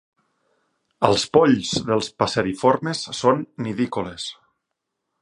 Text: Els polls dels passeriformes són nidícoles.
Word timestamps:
Els 1.09 1.25
polls 1.37 1.75
dels 1.91 2.11
passeriformes 2.23 3.07
són 3.23 3.47
nidícoles. 3.67 4.31